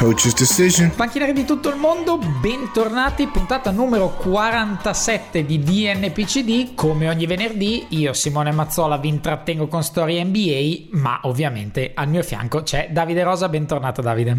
[0.00, 0.90] coach's decision.
[0.96, 6.74] Panchinari di tutto il mondo, bentornati, puntata numero 47 di DNPCD.
[6.74, 12.22] Come ogni venerdì, io Simone Mazzola vi intrattengo con storie NBA, ma ovviamente al mio
[12.22, 14.38] fianco c'è Davide Rosa, bentornato Davide.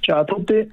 [0.00, 0.70] Ciao a tutti.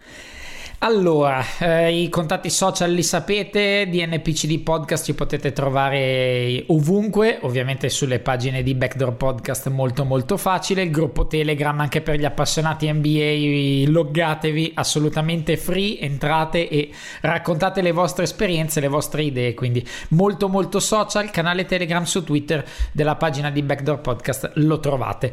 [0.85, 8.19] Allora, eh, i contatti social li sapete, DNPCD Podcast ci potete trovare ovunque, ovviamente sulle
[8.19, 13.89] pagine di Backdoor Podcast molto molto facile, il gruppo Telegram anche per gli appassionati NBA,
[13.91, 20.81] loggatevi, assolutamente free, entrate e raccontate le vostre esperienze, le vostre idee, quindi molto molto
[20.81, 22.61] social, canale Telegram su Twitter
[22.91, 25.31] della pagina di Backdoor Podcast lo trovate.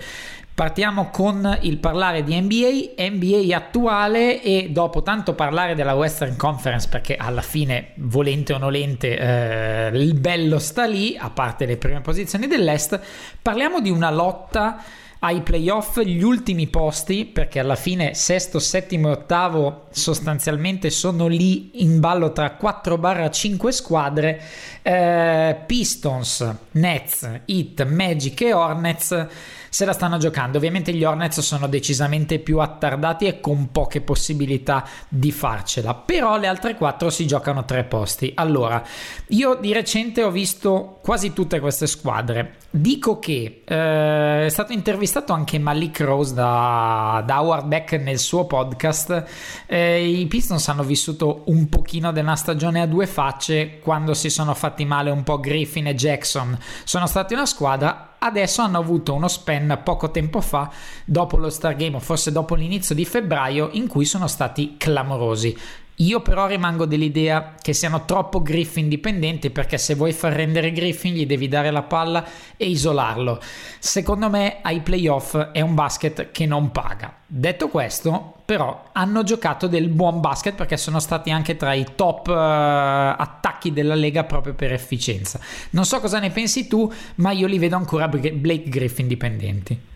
[0.60, 6.86] Partiamo con il parlare di NBA, NBA attuale e dopo tanto parlare della Western Conference
[6.86, 12.02] perché alla fine, volente o nolente, eh, il bello sta lì, a parte le prime
[12.02, 13.00] posizioni dell'Est,
[13.40, 14.82] parliamo di una lotta
[15.20, 21.82] ai playoff gli ultimi posti perché alla fine sesto, settimo e ottavo sostanzialmente sono lì
[21.82, 24.42] in ballo tra 4-5 squadre
[24.82, 29.26] eh, Pistons, Nets, Heat, Magic e Hornets
[29.70, 30.58] se la stanno giocando.
[30.58, 36.48] Ovviamente gli Hornets sono decisamente più attardati e con poche possibilità di farcela però le
[36.48, 38.32] altre quattro si giocano tre posti.
[38.34, 38.82] Allora
[39.28, 42.56] io di recente ho visto quasi tutte queste squadre.
[42.68, 48.46] Dico che eh, è stato intervistato anche Malik Rose da, da Howard Beck nel suo
[48.46, 49.24] podcast.
[49.66, 54.54] Eh, i Pistons hanno vissuto un pochino della stagione a due facce quando si sono
[54.54, 56.58] fatti male un po' Griffin e Jackson.
[56.84, 60.70] Sono stati una squadra adesso hanno avuto uno span poco tempo fa
[61.04, 65.56] dopo lo Star Game o forse dopo l'inizio di febbraio in cui sono stati clamorosi
[65.96, 71.14] io però rimango dell'idea che siano troppo Griffin dipendenti perché se vuoi far rendere Griffin
[71.14, 72.24] gli devi dare la palla
[72.56, 73.40] e isolarlo.
[73.78, 77.14] Secondo me ai playoff è un basket che non paga.
[77.26, 82.28] Detto questo, però hanno giocato del buon basket perché sono stati anche tra i top
[82.28, 85.38] uh, attacchi della Lega proprio per efficienza.
[85.70, 89.88] Non so cosa ne pensi tu, ma io li vedo ancora Blake Griffin dipendenti.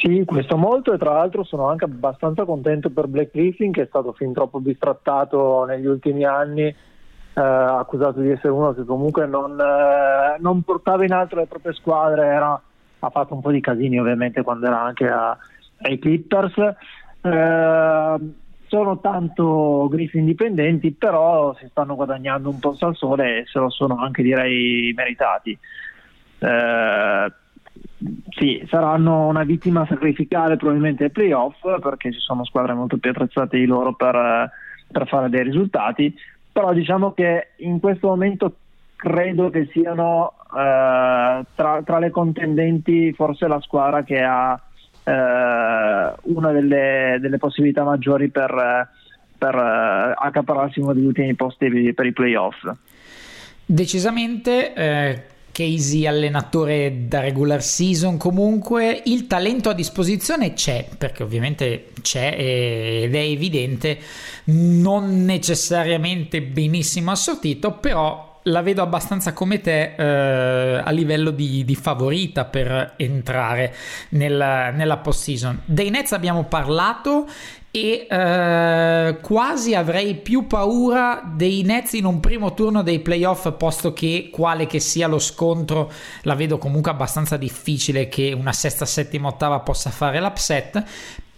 [0.00, 3.86] Sì, questo molto e tra l'altro sono anche abbastanza contento per Black Griffin che è
[3.86, 6.74] stato fin troppo bistrattato negli ultimi anni, eh,
[7.34, 12.28] accusato di essere uno che comunque non, eh, non, portava in alto le proprie squadre,
[12.28, 12.58] era,
[12.98, 15.36] ha fatto un po' di casini ovviamente quando era anche a,
[15.82, 16.56] ai Clippers.
[17.20, 18.18] Eh,
[18.68, 23.68] sono tanto Griffin dipendenti, però si stanno guadagnando un po' al sole e se lo
[23.68, 25.58] sono anche direi meritati.
[26.38, 27.32] Eh,
[28.30, 33.58] sì, saranno una vittima sacrificale probabilmente ai playoff perché ci sono squadre molto più attrezzate
[33.58, 34.50] di loro per,
[34.90, 36.14] per fare dei risultati,
[36.50, 38.54] però diciamo che in questo momento
[38.96, 44.60] credo che siano eh, tra, tra, le contendenti forse la squadra che ha
[45.04, 48.88] eh, una delle, delle, possibilità maggiori per,
[49.38, 52.70] per eh, accaparrarsi uno degli ultimi posti per i playoff.
[53.64, 55.22] Decisamente eh,
[55.60, 58.16] Casey allenatore da regular season.
[58.16, 63.98] Comunque il talento a disposizione c'è perché ovviamente c'è ed è evidente
[64.44, 71.74] non necessariamente benissimo assortito però la vedo abbastanza come te eh, a livello di, di,
[71.74, 73.74] favorita per entrare
[74.10, 77.26] nel, nella post season dei Nets abbiamo parlato
[77.72, 83.92] e eh, quasi avrei più paura dei Nets in un primo turno dei playoff posto
[83.92, 85.90] che quale che sia lo scontro
[86.22, 90.82] la vedo comunque abbastanza difficile che una sesta, settima, ottava possa fare l'upset.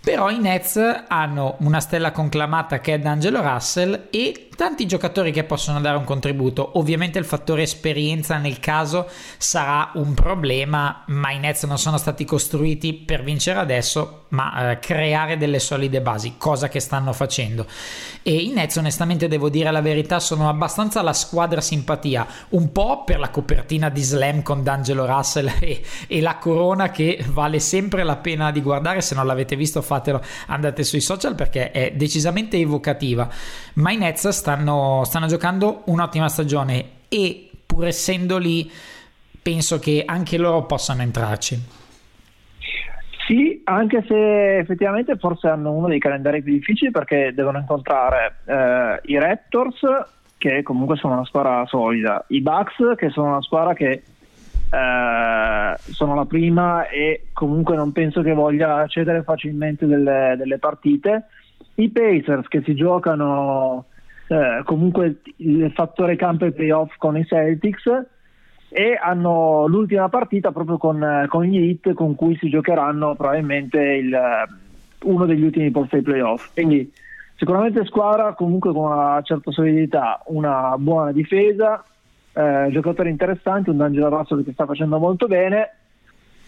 [0.02, 5.44] Però i Nets hanno una stella conclamata che è D'Angelo Russell e tanti giocatori che
[5.44, 6.78] possono dare un contributo.
[6.78, 9.08] Ovviamente il fattore esperienza nel caso
[9.38, 14.78] sarà un problema, ma i Nets non sono stati costruiti per vincere adesso, ma eh,
[14.78, 17.66] creare delle solide basi, cosa che stanno facendo.
[18.22, 23.04] E i Nets, onestamente, devo dire la verità, sono abbastanza la squadra simpatia, un po'
[23.04, 28.02] per la copertina di Slam con D'Angelo Russell e, e la corona che vale sempre
[28.02, 29.00] la pena di guardare.
[29.00, 33.28] Se non l'avete visto, fatelo, andate sui social perché è decisamente evocativa.
[33.74, 38.68] Ma i Nets stanno, stanno giocando un'ottima stagione e pur essendo lì,
[39.40, 41.80] penso che anche loro possano entrarci.
[43.24, 49.00] Sì, anche se effettivamente forse hanno uno dei calendari più difficili perché devono incontrare eh,
[49.04, 49.80] i Raptors,
[50.38, 54.02] che comunque sono una squadra solida, i Bucks, che sono una squadra che
[54.72, 61.26] eh, sono la prima e comunque non penso che voglia cedere facilmente delle, delle partite.
[61.76, 63.86] I Pacers che si giocano
[64.32, 67.84] eh, comunque il fattore campo e playoff con i Celtics
[68.70, 74.18] e hanno l'ultima partita proprio con, con gli Heat con cui si giocheranno probabilmente il,
[75.02, 76.50] uno degli ultimi posti ai playoff.
[76.54, 76.90] Quindi
[77.36, 81.84] sicuramente squadra comunque con una certa solidità, una buona difesa,
[82.32, 85.74] eh, giocatori interessanti, un D'Angelo Russell che sta facendo molto bene,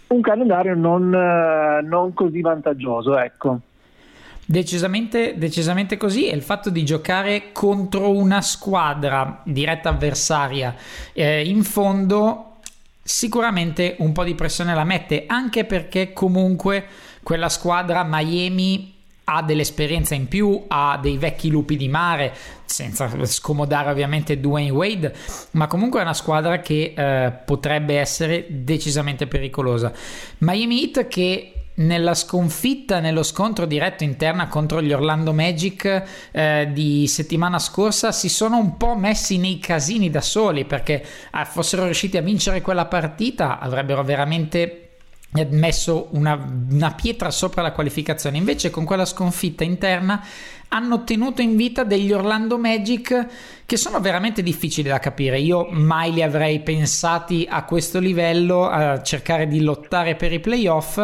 [0.07, 3.61] un calendario non, eh, non così vantaggioso, ecco.
[4.47, 10.75] Decisamente, decisamente così e il fatto di giocare contro una squadra diretta avversaria
[11.15, 12.57] eh, in fondo
[13.03, 16.87] sicuramente un po' di pressione la mette anche perché comunque
[17.23, 18.93] quella squadra Miami
[19.25, 22.35] ha dell'esperienza in più, ha dei vecchi lupi di mare,
[22.67, 25.15] senza scomodare ovviamente Dwayne Wade,
[25.53, 29.93] ma comunque è una squadra che eh, potrebbe essere decisamente pericolosa.
[30.39, 37.07] Miami Heat che nella sconfitta, nello scontro diretto interna contro gli Orlando Magic eh, di
[37.09, 42.17] settimana scorsa si sono un po' messi nei casini da soli perché eh, fossero riusciti
[42.17, 44.81] a vincere quella partita avrebbero veramente
[45.51, 46.39] messo una,
[46.71, 48.37] una, pietra sopra la qualificazione.
[48.37, 50.25] Invece, con quella sconfitta interna
[50.69, 53.27] hanno tenuto in vita degli Orlando Magic
[53.67, 55.41] che sono veramente difficili da capire.
[55.41, 61.01] Io mai li avrei pensati a questo livello, a cercare di lottare per i playoff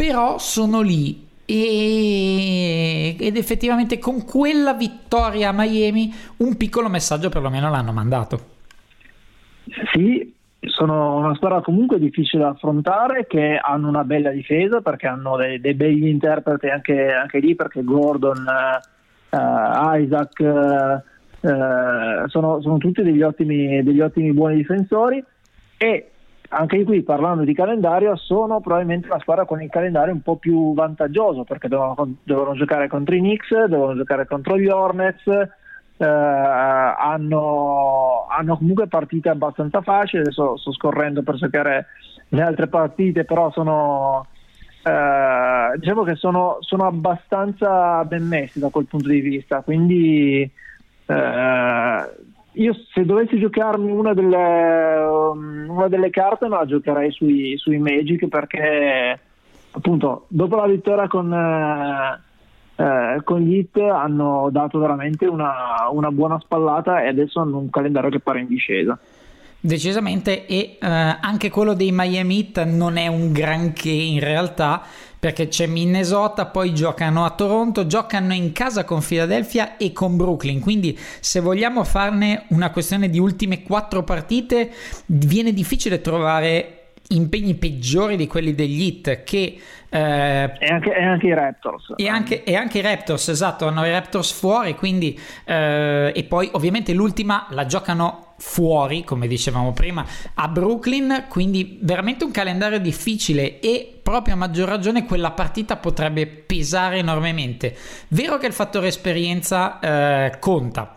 [0.00, 3.14] però sono lì e...
[3.20, 8.40] ed effettivamente con quella vittoria a Miami un piccolo messaggio perlomeno l'hanno mandato.
[9.92, 15.36] Sì, sono una squadra comunque difficile da affrontare che hanno una bella difesa perché hanno
[15.36, 18.42] dei, dei begli interpreti anche, anche, lì perché Gordon,
[19.28, 20.40] uh, Isaac
[21.40, 25.22] uh, sono, sono, tutti degli ottimi, degli ottimi buoni difensori
[25.76, 26.09] e
[26.52, 30.74] anche qui parlando di calendario sono probabilmente la squadra con il calendario un po' più
[30.74, 38.26] vantaggioso perché devono, devono giocare contro i Knicks, devono giocare contro gli Hornets, eh, hanno,
[38.28, 41.86] hanno, comunque partite abbastanza facili, adesso sto scorrendo per cercare
[42.28, 44.26] le altre partite, però sono,
[44.82, 50.50] eh, diciamo che sono, sono, abbastanza ben messi da quel punto di vista, quindi
[51.06, 52.08] eh,
[52.60, 57.78] io se dovessi giocarmi una delle, um, una delle carte me la giocherei sui, sui,
[57.78, 59.18] Magic perché
[59.70, 62.20] appunto dopo la vittoria con, eh,
[62.76, 67.70] eh, con gli Hit hanno dato veramente una, una buona spallata e adesso hanno un
[67.70, 68.98] calendario che pare in discesa.
[69.62, 74.82] Decisamente e eh, anche quello dei Miami Heat non è un granché in realtà
[75.20, 80.60] perché c'è Minnesota, poi giocano a Toronto, giocano in casa con Philadelphia e con Brooklyn,
[80.60, 84.70] quindi se vogliamo farne una questione di ultime quattro partite
[85.06, 86.76] viene difficile trovare
[87.08, 89.58] impegni peggiori di quelli degli Hit che
[89.88, 91.94] eh, e, anche, e, anche, i Raptors.
[91.96, 96.48] e anche, e anche, i Raptors esatto hanno i Raptors fuori quindi eh, e poi
[96.52, 100.04] ovviamente l'ultima la giocano fuori, come dicevamo prima,
[100.34, 106.26] a Brooklyn, quindi veramente un calendario difficile e proprio a maggior ragione quella partita potrebbe
[106.26, 107.76] pesare enormemente.
[108.08, 110.94] Vero che il fattore esperienza eh, conta.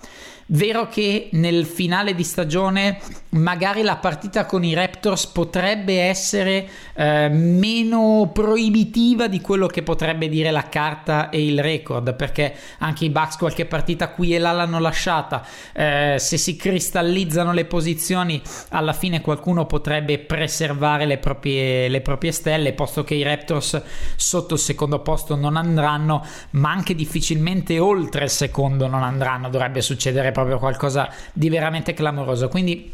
[0.48, 7.30] Vero che nel finale di stagione magari la partita con i Raptors potrebbe essere eh,
[7.30, 13.10] meno proibitiva di quello che potrebbe dire la carta e il record, perché anche i
[13.10, 15.46] Bucks qualche partita qui e là l'hanno lasciata.
[15.72, 22.34] Eh, se si cristallizzano le posizioni, alla fine qualcuno potrebbe preservare le proprie, le proprie
[22.34, 23.82] stelle, posto che i Raptors
[24.18, 29.50] sotto il secondo posto non andranno, ma anche difficilmente oltre il secondo non andranno.
[29.50, 32.50] Dovrebbe succedere proprio qualcosa di veramente clamoroso.
[32.50, 32.92] Quindi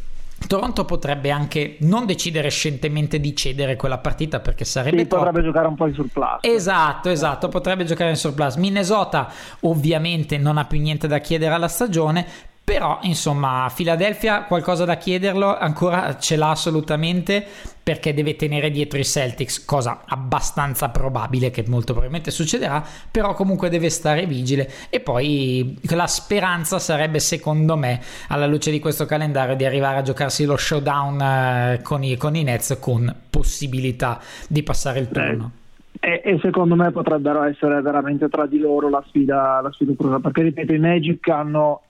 [0.48, 5.26] Toronto potrebbe anche non decidere scientemente di cedere quella partita perché sarebbe Sì, troppo.
[5.26, 6.38] potrebbe giocare un po' in surplus.
[6.42, 8.56] Esatto, esatto, potrebbe giocare in surplus.
[8.56, 9.30] Minnesota
[9.62, 12.26] ovviamente non ha più niente da chiedere alla stagione,
[12.70, 17.44] però insomma Philadelphia qualcosa da chiederlo ancora ce l'ha assolutamente
[17.82, 23.70] perché deve tenere dietro i Celtics, cosa abbastanza probabile che molto probabilmente succederà, però comunque
[23.70, 29.56] deve stare vigile e poi la speranza sarebbe secondo me alla luce di questo calendario
[29.56, 34.62] di arrivare a giocarsi lo showdown eh, con i, con i Nets con possibilità di
[34.62, 35.52] passare il turno.
[36.00, 40.22] E, e secondo me potrebbero essere veramente tra di loro la sfida, la sfida cruciale,
[40.22, 41.82] perché ripeto, i Magic hanno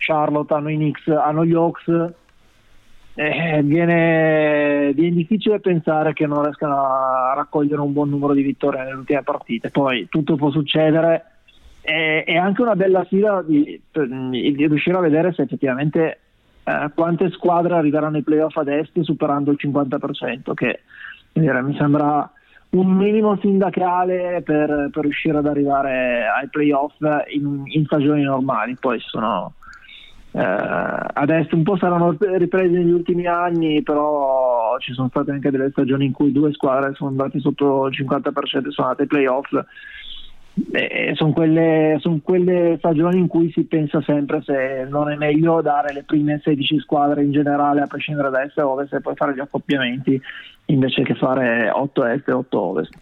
[0.00, 2.12] Charlotte, hanno i Knicks, hanno gli Hawks.
[3.14, 8.82] Eh, viene, viene difficile pensare che non riescano a raccogliere un buon numero di vittorie
[8.82, 9.70] nelle ultime partite.
[9.70, 11.24] Poi tutto può succedere.
[11.80, 16.18] È, è anche una bella sfida di, di riuscire a vedere se effettivamente
[16.64, 20.80] eh, quante squadre arriveranno ai playoff ad est superando il 50%, che
[21.32, 22.30] dire, mi sembra
[22.70, 26.94] un minimo sindacale per, per riuscire ad arrivare ai playoff
[27.32, 28.76] in, in stagioni normali.
[28.78, 29.54] Poi sono
[30.32, 36.06] adesso un po' saranno riprese negli ultimi anni, però ci sono state anche delle stagioni
[36.06, 39.48] in cui due squadre sono andate sotto il 50% e sono andate ai playoff.
[40.72, 45.62] E sono quelle, son quelle stagioni in cui si pensa sempre se non è meglio
[45.62, 49.14] dare le prime 16 squadre in generale a prescindere da est e ovest e poi
[49.14, 50.20] fare gli accoppiamenti
[50.70, 52.92] invece che fare 8 est e 8 ovest.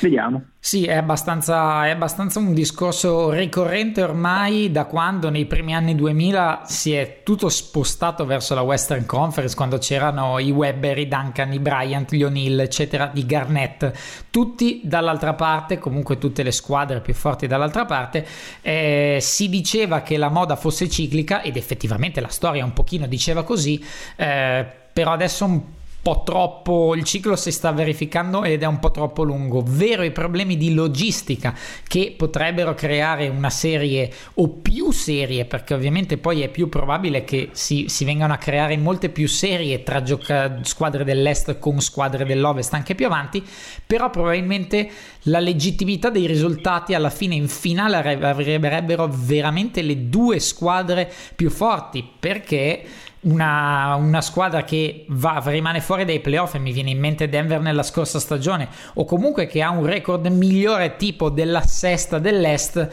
[0.00, 0.42] Vediamo.
[0.60, 6.62] Sì, è abbastanza, è abbastanza un discorso ricorrente ormai da quando nei primi anni 2000
[6.64, 11.60] si è tutto spostato verso la Western Conference, quando c'erano i Webber, i Duncan, i
[11.60, 17.46] Bryant, gli O'Neill, eccetera, di Garnett, tutti dall'altra parte, comunque tutte le squadre più forti
[17.46, 18.26] dall'altra parte,
[18.60, 23.44] eh, si diceva che la moda fosse ciclica ed effettivamente la storia un pochino diceva
[23.44, 23.82] così,
[24.16, 25.77] eh, però adesso un po'
[26.24, 29.62] troppo il ciclo si sta verificando ed è un po' troppo lungo.
[29.66, 31.54] Vero i problemi di logistica
[31.86, 37.50] che potrebbero creare una serie o più serie perché ovviamente poi è più probabile che
[37.52, 42.72] si, si vengano a creare molte più serie tra gioca- squadre dell'est con squadre dell'ovest
[42.74, 43.44] anche più avanti
[43.86, 44.90] però probabilmente
[45.22, 52.06] la legittimità dei risultati alla fine in finale avrebbero veramente le due squadre più forti
[52.18, 52.84] perché
[53.20, 57.60] una, una, squadra che va, rimane fuori dai playoff e mi viene in mente Denver
[57.60, 62.88] nella scorsa stagione o comunque che ha un record migliore tipo della sesta dell'est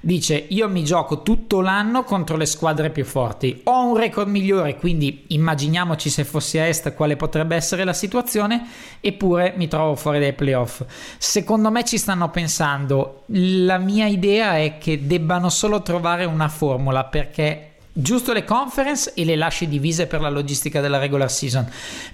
[0.00, 3.60] dice io mi gioco tutto l'anno contro le squadre più forti.
[3.64, 8.66] Ho un record migliore quindi immaginiamoci se fossi a est quale potrebbe essere la situazione
[9.00, 10.82] eppure mi trovo fuori dai playoff.
[11.18, 13.22] Secondo me ci stanno pensando.
[13.26, 17.67] La mia idea è che debbano solo trovare una formula perché
[18.00, 21.66] giusto le conference e le lasci divise per la logistica della regular season.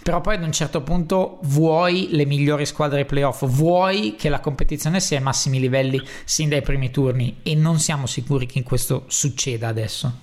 [0.03, 4.41] Però poi ad un certo punto vuoi le migliori squadre ai playoff vuoi che la
[4.41, 9.05] competizione sia ai massimi livelli sin dai primi turni e non siamo sicuri che questo
[9.09, 10.23] succeda adesso.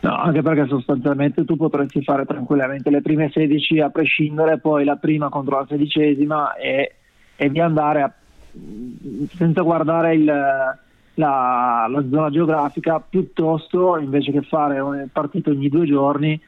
[0.00, 4.96] No, anche perché sostanzialmente tu potresti fare tranquillamente le prime 16 a prescindere, poi la
[4.96, 6.94] prima contro la sedicesima e,
[7.34, 8.12] e di andare a,
[9.34, 10.30] senza guardare il,
[11.14, 16.40] la, la, zona geografica, piuttosto invece che fare una partita ogni due giorni,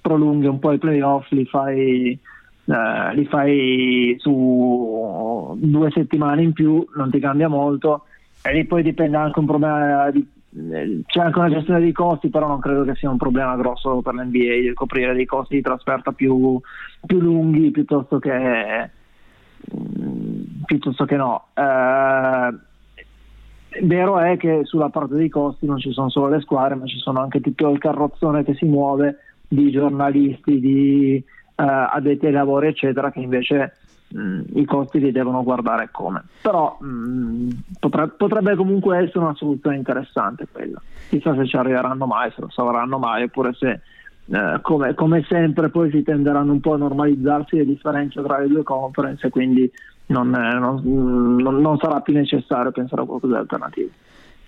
[0.00, 2.18] prolunghi un po' i playoff, li fai,
[2.64, 8.04] eh, li fai su due settimane in più, non ti cambia molto
[8.42, 10.26] e poi dipende anche un problema di
[11.06, 14.14] c'è anche una gestione dei costi, però non credo che sia un problema grosso per
[14.14, 16.60] l'NBA coprire dei costi di trasferta più,
[17.04, 18.90] più lunghi piuttosto che,
[20.64, 21.46] piuttosto che no.
[21.54, 22.54] Eh,
[23.82, 26.98] vero è che sulla parte dei costi non ci sono solo le squadre, ma ci
[26.98, 31.22] sono anche tutto il carrozzone che si muove di giornalisti, di eh,
[31.54, 33.76] addetti ai lavori, eccetera, che invece
[34.08, 36.22] mh, i costi li devono guardare come.
[36.42, 40.80] Però mh, potrebbe, potrebbe comunque essere una soluzione interessante quella.
[41.08, 43.80] Chissà se ci arriveranno mai, se lo sapranno mai, oppure se
[44.26, 48.48] eh, come, come, sempre poi si tenderanno un po' a normalizzarsi le differenze tra le
[48.48, 49.70] due conference quindi
[50.06, 50.80] non, non,
[51.36, 53.88] non, non sarà più necessario pensare a qualcosa di alternativo.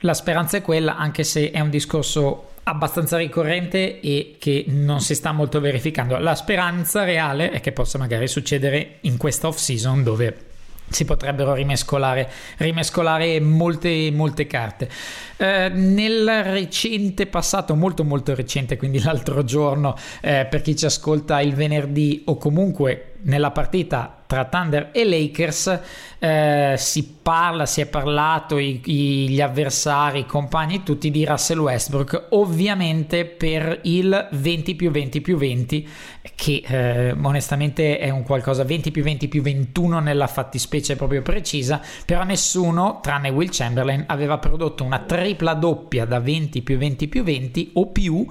[0.00, 5.14] La speranza è quella, anche se è un discorso abbastanza ricorrente e che non si
[5.14, 6.18] sta molto verificando.
[6.18, 10.54] La speranza reale è che possa magari succedere in questa off season dove
[10.88, 14.88] si potrebbero rimescolare, rimescolare molte, molte carte.
[15.36, 21.40] Eh, nel recente passato, molto molto recente, quindi l'altro giorno, eh, per chi ci ascolta
[21.40, 25.80] il venerdì o comunque nella partita tra Thunder e Lakers
[26.18, 31.58] eh, si parla, si è parlato, i, i, gli avversari, i compagni, tutti di Russell
[31.58, 35.88] Westbrook, ovviamente per il 20 più 20 più 20,
[36.34, 41.80] che eh, onestamente è un qualcosa 20 più 20 più 21 nella fattispecie proprio precisa,
[42.04, 47.22] però nessuno, tranne Will Chamberlain, aveva prodotto una tripla doppia da 20 più 20 più
[47.22, 48.26] 20 o più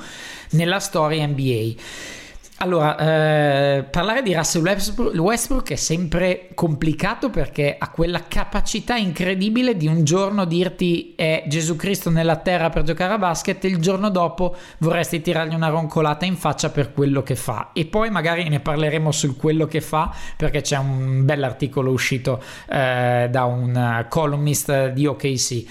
[0.51, 2.23] nella storia NBA.
[2.59, 4.63] Allora, eh, parlare di Russell
[5.17, 11.75] Westbrook è sempre complicato perché ha quella capacità incredibile di un giorno dirti è Gesù
[11.75, 16.23] Cristo nella terra per giocare a basket e il giorno dopo vorresti tirargli una roncolata
[16.23, 17.71] in faccia per quello che fa.
[17.73, 23.27] E poi magari ne parleremo sul quello che fa perché c'è un bell'articolo uscito eh,
[23.29, 25.65] da un columnist di OKC.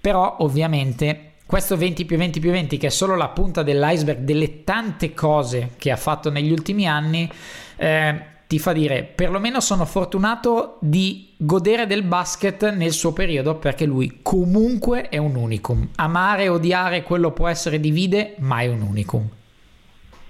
[0.00, 4.64] Però ovviamente questo 20 più 20 più 20 che è solo la punta dell'iceberg delle
[4.64, 7.30] tante cose che ha fatto negli ultimi anni
[7.76, 13.84] eh, ti fa dire perlomeno sono fortunato di godere del basket nel suo periodo perché
[13.84, 15.88] lui comunque è un unicum.
[15.96, 19.28] Amare odiare quello può essere divide ma è un unicum.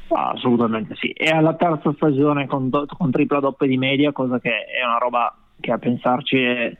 [0.08, 1.10] Ah, assolutamente sì.
[1.10, 5.36] È alla terza stagione con, con tripla doppia di media cosa che è una roba
[5.60, 6.76] che a pensarci è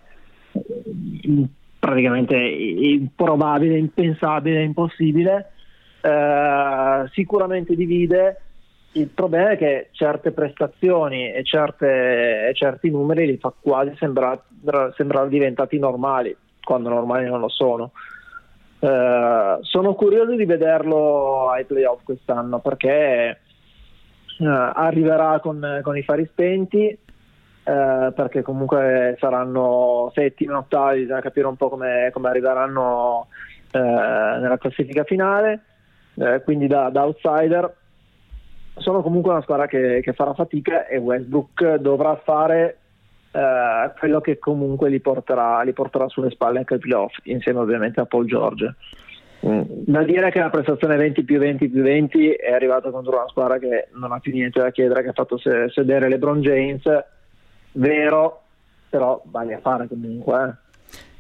[1.87, 5.53] praticamente improbabile, impensabile, impossibile.
[6.01, 8.41] Eh, sicuramente divide.
[8.93, 14.41] Il problema è che certe prestazioni e, certe, e certi numeri li fa quasi sembrare,
[14.97, 17.93] sembrare diventati normali, quando normali non lo sono.
[18.79, 23.41] Uh, sono curioso di vederlo ai playoff quest'anno perché
[24.39, 26.97] uh, arriverà con, con, i fari spenti
[27.67, 33.27] eh, perché comunque saranno settimi, ottavi, bisogna capire un po' come, come arriveranno
[33.73, 35.63] eh, nella classifica finale,
[36.15, 37.75] eh, quindi da, da, outsider
[38.77, 42.79] sono comunque una squadra che, che, farà fatica e Westbrook dovrà fare
[43.33, 48.01] eh, quello che comunque li porterà, li porterà, sulle spalle anche ai playoff, insieme ovviamente
[48.01, 48.77] a Paul George.
[49.45, 49.63] Mm.
[49.67, 53.59] Da dire che la prestazione 20 più 20 più 20 è arrivata contro una squadra
[53.59, 56.85] che non ha più niente da chiedere, che ha fatto sedere LeBron James
[57.77, 58.43] vero,
[58.89, 60.45] però vale a fare comunque.
[60.45, 60.65] Eh.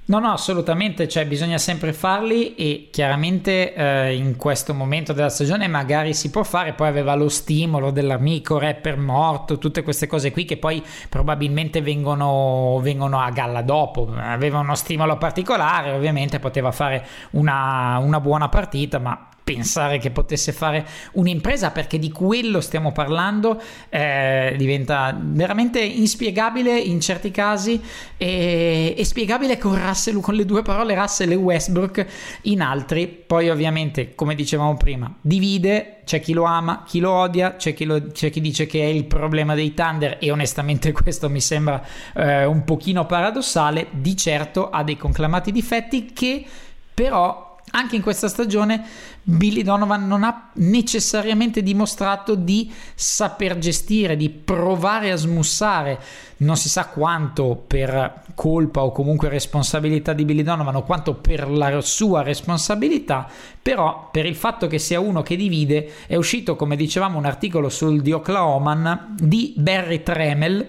[0.09, 5.67] No, no, assolutamente, cioè bisogna sempre farli e chiaramente eh, in questo momento della stagione
[5.67, 10.45] magari si può fare, poi aveva lo stimolo dell'amico rapper morto, tutte queste cose qui
[10.45, 17.05] che poi probabilmente vengono, vengono a galla dopo, aveva uno stimolo particolare, ovviamente poteva fare
[17.33, 23.63] una, una buona partita, ma pensare che potesse fare un'impresa perché di quello stiamo parlando
[23.89, 27.81] eh, diventa veramente inspiegabile in certi casi
[28.17, 32.07] e, e spiegabile con Russell con le due parole Russell e Westbrook
[32.43, 33.07] in altri.
[33.07, 37.85] Poi ovviamente come dicevamo prima divide c'è chi lo ama, chi lo odia, c'è chi,
[37.85, 41.81] lo, c'è chi, dice che è il problema dei Thunder e onestamente questo mi sembra
[42.15, 46.45] eh, un pochino paradossale, di certo ha dei conclamati difetti che
[46.93, 47.46] però
[47.77, 48.83] anche in questa stagione
[49.23, 56.01] Billy Donovan non ha necessariamente dimostrato di saper gestire, di provare a smussare,
[56.39, 61.51] non si sa quanto per colpa o comunque responsabilità di Billy Donovan o quanto per
[61.51, 63.29] la sua responsabilità,
[63.61, 67.69] però per il fatto che sia uno che divide è uscito, come dicevamo, un articolo
[67.69, 70.67] sul di Oklahoma di Barry Tremel,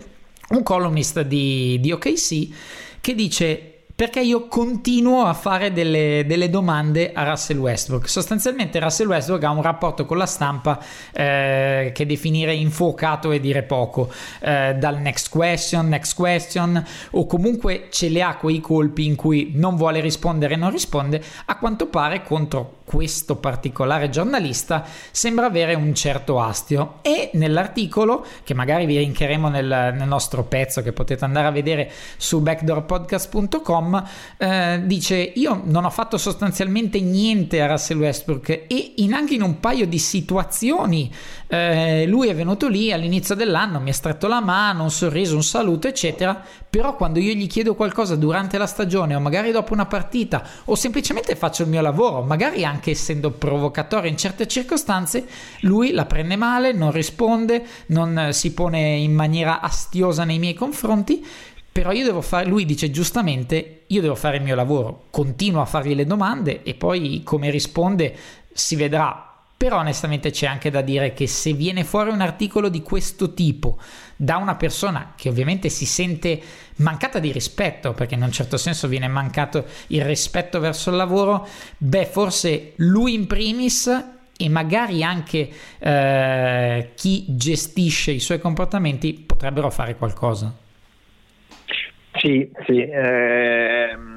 [0.49, 2.47] un columnist di, di OKC,
[2.99, 8.07] che dice perché io continuo a fare delle, delle, domande a Russell Westbrook.
[8.07, 10.79] Sostanzialmente Russell Westbrook ha un rapporto con la stampa
[11.11, 17.87] eh, che definire infuocato e dire poco, eh, dal next question, next question, o comunque
[17.89, 21.87] ce le ha quei colpi in cui non vuole rispondere e non risponde, a quanto
[21.87, 26.99] pare contro questo particolare giornalista sembra avere un certo astio.
[27.01, 31.91] E nell'articolo che magari vi linkeremo nel, nel nostro pezzo che potete andare a vedere
[32.15, 34.03] su backdoorpodcast.com
[34.37, 39.41] eh, dice io non ho fatto sostanzialmente niente a Russell Westbrook e in, anche in
[39.41, 41.13] un paio di situazioni
[41.47, 45.43] eh, lui è venuto lì all'inizio dell'anno mi ha stretto la mano un sorriso un
[45.43, 46.41] saluto eccetera
[46.77, 50.75] però quando io gli chiedo qualcosa durante la stagione o magari dopo una partita o
[50.75, 55.25] semplicemente faccio il mio lavoro magari anche essendo provocatorio in certe circostanze,
[55.61, 61.25] lui la prende male, non risponde, non si pone in maniera astiosa nei miei confronti,
[61.71, 65.65] però io devo fare, lui dice giustamente, io devo fare il mio lavoro, continuo a
[65.65, 68.15] fargli le domande e poi come risponde
[68.53, 69.36] si vedrà.
[69.67, 73.77] Però onestamente c'è anche da dire che se viene fuori un articolo di questo tipo
[74.15, 76.39] da una persona che ovviamente si sente
[76.77, 81.45] mancata di rispetto, perché in un certo senso viene mancato il rispetto verso il lavoro,
[81.79, 84.05] beh, forse lui in primis
[84.37, 85.49] e magari anche
[85.79, 90.55] eh, chi gestisce i suoi comportamenti potrebbero fare qualcosa.
[92.13, 92.87] Sì, sì.
[92.89, 94.16] ehm,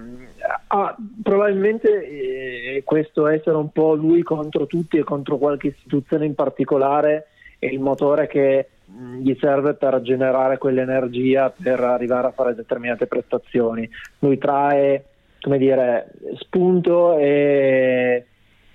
[0.69, 6.35] ah, probabilmente eh, questo essere un po' lui contro tutti e contro qualche istituzione in
[6.35, 7.27] particolare
[7.59, 13.07] è il motore che mh, gli serve per generare quell'energia per arrivare a fare determinate
[13.07, 13.89] prestazioni.
[14.21, 15.05] Lui trae,
[15.41, 18.25] come dire, spunto e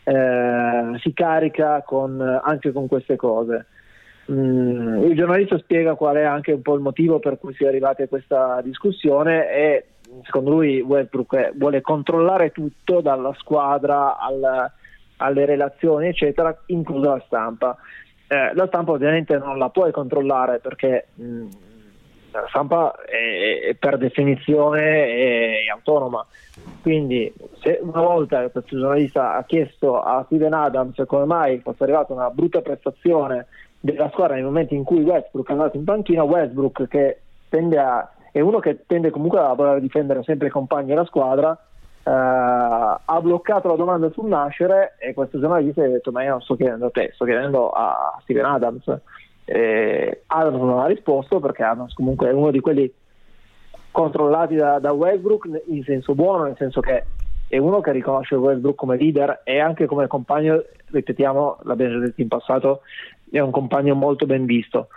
[0.03, 3.65] eh, si carica con- anche con queste cose.
[4.31, 7.67] Mm, il giornalista spiega qual è anche un po' il motivo per cui si è
[7.67, 9.85] arrivati a questa discussione e
[10.24, 14.72] secondo lui Westbrook vuole controllare tutto dalla squadra al-
[15.18, 17.78] alle relazioni eccetera inclusa la stampa.
[18.28, 21.48] Eh, la stampa ovviamente non la puoi controllare perché mm,
[22.32, 26.26] la stampa è, è per definizione è, è autonoma.
[26.82, 32.13] Quindi se una volta questo giornalista ha chiesto a Steven Adams come mai fosse arrivata
[32.13, 33.48] una brutta prestazione
[33.80, 38.10] della squadra nei momenti in cui Westbrook è andato in panchina, Westbrook che tende a,
[38.36, 41.58] è uno che tende comunque a voler difendere sempre i compagni della squadra,
[42.04, 46.41] eh, ha bloccato la domanda sul nascere e questo giornalista ha detto ma io non
[46.41, 48.93] sto chiedendo a te, sto chiedendo a Steven Adams.
[49.45, 52.93] Eh, Adams non ha risposto perché Adams comunque è uno di quelli
[53.91, 57.06] controllati da, da Westbrook in senso buono, nel senso che
[57.48, 62.19] è uno che riconosce Westbrook come leader e anche come compagno, ripetiamo, l'abbiamo già detto
[62.19, 62.82] in passato,
[63.32, 64.89] è un compagno molto ben visto.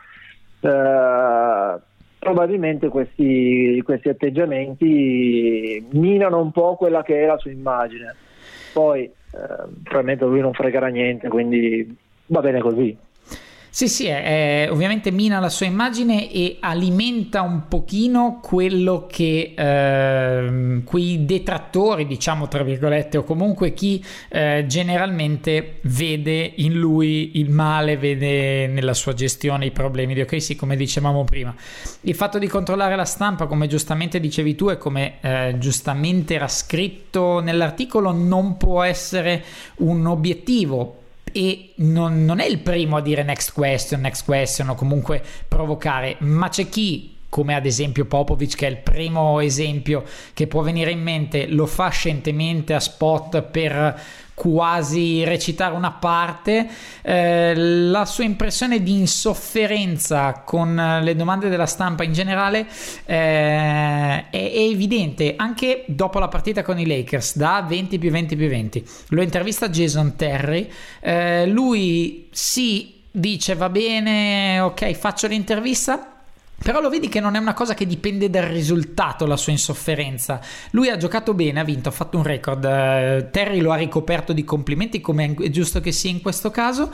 [0.59, 1.87] Eh,
[2.18, 8.14] probabilmente questi, questi atteggiamenti minano un po' quella che è la sua immagine.
[8.72, 9.12] Poi eh,
[9.83, 12.96] probabilmente lui non fregherà niente, quindi va bene così.
[13.70, 19.52] Sì, sì, è- è- ovviamente mina la sua immagine e alimenta un pochino quello che
[19.57, 27.50] ehm, quei detrattori, diciamo tra virgolette, o comunque chi eh, generalmente vede in lui il
[27.50, 31.54] male, vede nella sua gestione i problemi di ok, sì, come dicevamo prima.
[32.02, 36.48] Il fatto di controllare la stampa, come giustamente dicevi tu e come eh, giustamente era
[36.48, 39.44] scritto nell'articolo, non può essere
[39.76, 40.97] un obiettivo
[41.38, 46.16] e non, non è il primo a dire next question, next question o comunque provocare,
[46.18, 50.90] ma c'è chi come ad esempio Popovic che è il primo esempio che può venire
[50.90, 54.01] in mente lo fa scientemente a spot per
[54.38, 56.68] quasi recitare una parte
[57.03, 62.61] eh, la sua impressione di insofferenza con eh, le domande della stampa in generale
[63.05, 68.37] eh, è, è evidente anche dopo la partita con i Lakers da 20 più 20
[68.37, 70.70] più 20 lo intervista Jason Terry
[71.01, 76.17] eh, lui si dice va bene ok faccio l'intervista
[76.61, 80.40] però lo vedi che non è una cosa che dipende dal risultato, la sua insofferenza.
[80.73, 82.64] Lui ha giocato bene, ha vinto, ha fatto un record.
[82.64, 86.92] eh, Terry lo ha ricoperto di complimenti, come è giusto che sia in questo caso.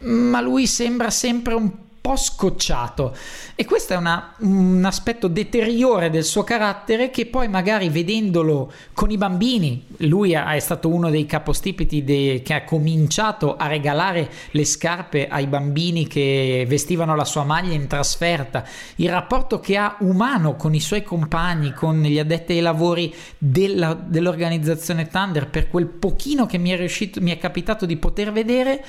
[0.00, 3.16] Ma lui sembra sempre un po' scocciato.
[3.54, 9.10] E questo è una- un aspetto deteriore del suo carattere che poi magari vedendolo con
[9.10, 14.64] i bambini, lui è stato uno dei capostipiti de- che ha cominciato a regalare le
[14.64, 18.64] scarpe ai bambini che vestivano la sua maglia in trasferta,
[18.96, 23.94] il rapporto che ha umano con i suoi compagni, con gli addetti ai lavori della-
[23.94, 28.84] dell'organizzazione Thunder, per quel pochino che mi è riuscito, mi è capitato di poter vedere,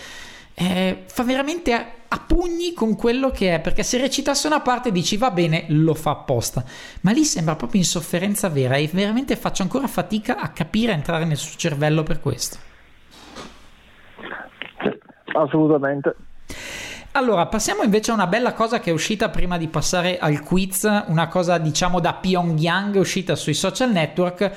[0.56, 5.18] eh, fa veramente a, pugni con quello che è perché se recitasse una parte dici
[5.18, 6.64] va bene lo fa apposta
[7.02, 11.26] ma lì sembra proprio insofferenza vera e veramente faccio ancora fatica a capire a entrare
[11.26, 12.72] nel suo cervello per questo
[15.34, 16.16] Assolutamente.
[17.16, 20.84] Allora, passiamo invece a una bella cosa che è uscita prima di passare al quiz,
[21.08, 24.52] una cosa diciamo da Pyongyang, uscita sui social network.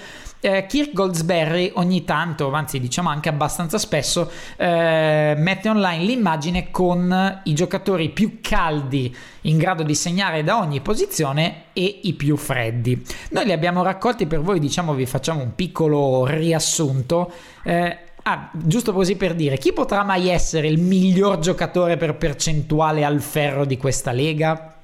[0.46, 7.40] Eh, Kirk Goldsberry ogni tanto, anzi diciamo anche abbastanza spesso, eh, mette online l'immagine con
[7.42, 13.04] i giocatori più caldi in grado di segnare da ogni posizione e i più freddi.
[13.30, 17.32] Noi li abbiamo raccolti per voi, diciamo vi facciamo un piccolo riassunto.
[17.64, 23.04] Eh, Ah, giusto così per dire, chi potrà mai essere il miglior giocatore per percentuale
[23.04, 24.75] al ferro di questa lega?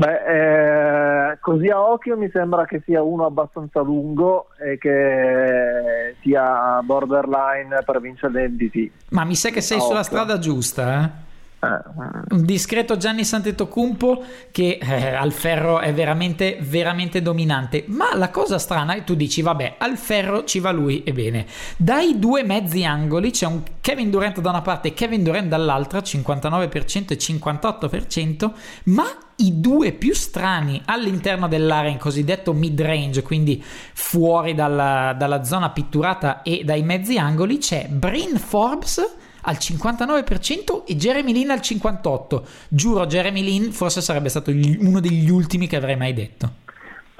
[0.00, 6.80] Beh, eh, così a occhio mi sembra che sia uno abbastanza lungo e che sia
[6.84, 8.90] borderline per vincere l'MVP.
[9.10, 10.04] Ma mi sa che sei A sulla occhio.
[10.10, 11.10] strada giusta, eh?
[11.60, 17.84] Un discreto Gianni Santetocumpo che eh, al ferro è veramente veramente dominante.
[17.88, 21.46] Ma la cosa strana è tu dici vabbè al ferro ci va lui e bene.
[21.76, 25.98] Dai due mezzi angoli c'è un Kevin Durant da una parte e Kevin Durant dall'altra
[25.98, 28.50] 59% e 58%
[28.84, 29.06] ma
[29.40, 35.70] i due più strani all'interno dell'area in cosiddetto mid range quindi fuori dalla, dalla zona
[35.70, 39.16] pitturata e dai mezzi angoli c'è Brain Forbes
[39.48, 42.42] al 59% e Jeremy Lin al 58%.
[42.68, 46.66] Giuro, Jeremy Lin forse sarebbe stato uno degli ultimi che avrei mai detto.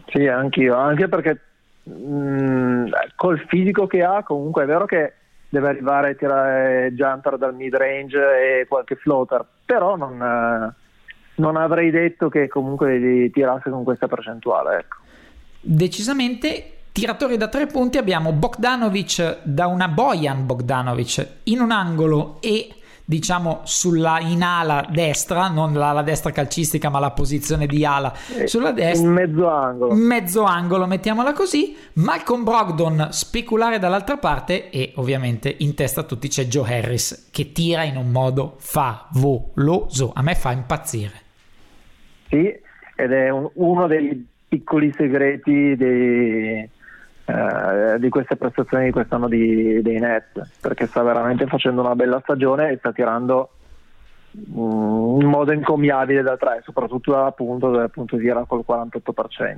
[0.09, 1.41] Sì, anch'io, anche perché
[1.85, 5.15] mh, col fisico che ha, comunque è vero che
[5.49, 10.75] deve arrivare a tirare jumper dal mid range e qualche floater, però non, eh,
[11.37, 14.79] non avrei detto che comunque li tirasse con questa percentuale.
[14.79, 14.97] Ecco.
[15.61, 22.71] Decisamente tiratori da tre punti abbiamo Bogdanovic da una Bojan Bogdanovic in un angolo e
[23.05, 28.13] diciamo sulla in ala destra, non l'ala destra calcistica, ma la posizione di ala
[28.45, 29.07] sulla destra.
[29.07, 29.95] In mezzo angolo.
[29.95, 31.77] Mezzo angolo, mettiamola così.
[31.95, 37.53] Malcolm Brogdon speculare dall'altra parte e ovviamente in testa a tutti c'è Joe Harris che
[37.53, 40.11] tira in un modo favoloso.
[40.15, 41.13] A me fa impazzire.
[42.29, 42.45] Sì,
[42.97, 46.69] ed è un- uno dei piccoli segreti dei,
[47.29, 52.21] eh, di queste prestazioni di quest'anno di- dei Nets, perché sta veramente facendo una bella
[52.23, 53.51] stagione e sta tirando
[54.35, 59.57] mm, in modo incommiabile da tre, soprattutto dal punto appunto tira col 48%.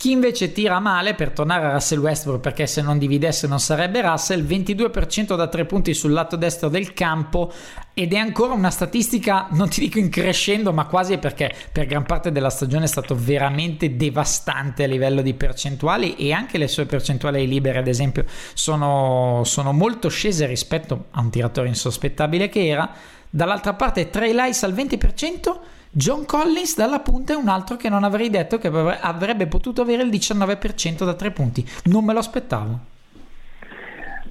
[0.00, 4.00] Chi invece tira male, per tornare a Russell Westbrook, perché se non dividesse non sarebbe
[4.00, 7.52] Russell, 22% da tre punti sul lato destro del campo
[7.92, 12.04] ed è ancora una statistica, non ti dico in crescendo, ma quasi perché per gran
[12.04, 16.86] parte della stagione è stato veramente devastante a livello di percentuali e anche le sue
[16.86, 22.90] percentuali libere, ad esempio, sono, sono molto scese rispetto a un tiratore insospettabile che era.
[23.28, 25.58] Dall'altra parte Trey Lyles al 20%,
[25.92, 29.82] John Collins dalla punta è un altro che non avrei detto che avre- avrebbe potuto
[29.82, 31.68] avere il 19% da tre punti.
[31.86, 32.78] Non me lo aspettavo.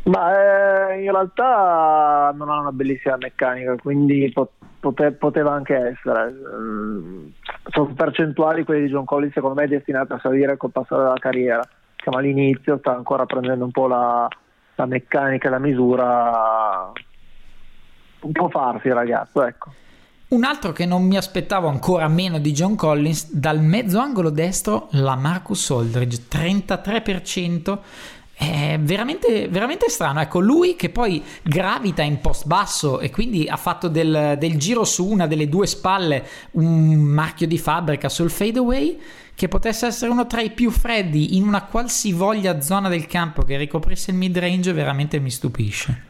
[0.03, 6.31] Ma eh, in realtà non ha una bellissima meccanica, quindi po- pote- poteva anche essere.
[6.31, 7.27] Mm,
[7.71, 11.61] sono percentuali quelle di John Collins, secondo me, destinate a salire col passare della carriera.
[11.97, 14.25] Siamo all'inizio, sta ancora prendendo un po' la,
[14.75, 16.91] la meccanica la misura.
[18.21, 19.71] Un po' farsi, ragazzo, ecco.
[20.29, 24.87] Un altro che non mi aspettavo ancora meno di John Collins, dal mezzo angolo destro
[24.91, 27.79] la Marcus Aldridge, 33%.
[28.31, 30.21] È veramente, veramente strano.
[30.21, 34.83] Ecco, lui che poi gravita in post basso e quindi ha fatto del, del giro
[34.83, 38.99] su una delle due spalle un marchio di fabbrica sul fadeaway,
[39.33, 43.57] che potesse essere uno tra i più freddi in una qualsivoglia zona del campo che
[43.57, 46.03] ricoprisse il mid range, veramente mi stupisce.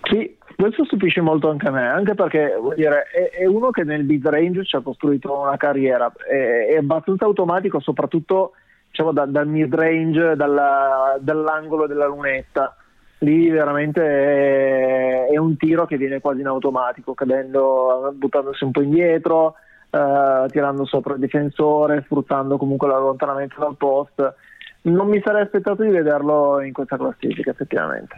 [0.00, 4.04] Sì, questo stupisce molto anche a me, anche perché dire, è, è uno che nel
[4.04, 8.52] mid range ci ha costruito una carriera, è, è abbastanza automatico, soprattutto
[8.88, 12.76] diciamo, da- dal mid range, dalla- dall'angolo della lunetta.
[13.18, 18.82] Lì veramente è, è un tiro che viene quasi in automatico, cadendo, buttandosi un po'
[18.82, 19.54] indietro,
[19.90, 24.34] eh, tirando sopra il difensore, sfruttando comunque l'allontanamento dal post.
[24.82, 28.14] Non mi sarei aspettato di vederlo in questa classifica, effettivamente.